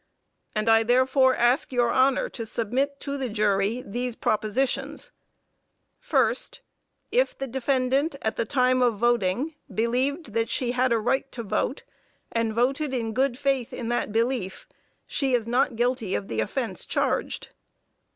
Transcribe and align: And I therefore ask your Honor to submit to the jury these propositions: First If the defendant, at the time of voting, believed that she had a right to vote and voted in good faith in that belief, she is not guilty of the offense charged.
And 0.55 0.67
I 0.67 0.81
therefore 0.81 1.35
ask 1.35 1.71
your 1.71 1.91
Honor 1.91 2.27
to 2.29 2.43
submit 2.43 2.99
to 3.01 3.19
the 3.19 3.29
jury 3.29 3.83
these 3.85 4.15
propositions: 4.15 5.11
First 5.99 6.61
If 7.11 7.37
the 7.37 7.45
defendant, 7.45 8.15
at 8.23 8.35
the 8.35 8.45
time 8.45 8.81
of 8.81 8.97
voting, 8.97 9.53
believed 9.71 10.33
that 10.33 10.49
she 10.49 10.71
had 10.71 10.91
a 10.91 10.97
right 10.97 11.31
to 11.33 11.43
vote 11.43 11.83
and 12.31 12.51
voted 12.51 12.95
in 12.95 13.13
good 13.13 13.37
faith 13.37 13.71
in 13.71 13.89
that 13.89 14.11
belief, 14.11 14.67
she 15.05 15.35
is 15.35 15.47
not 15.47 15.75
guilty 15.75 16.15
of 16.15 16.29
the 16.29 16.39
offense 16.39 16.87
charged. 16.87 17.49